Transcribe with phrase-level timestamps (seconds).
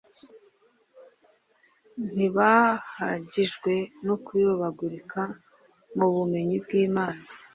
[2.13, 3.73] Ntibahagijwe
[4.05, 5.21] no kuyobagurika
[5.95, 7.23] mu bumenyi bw’Imana,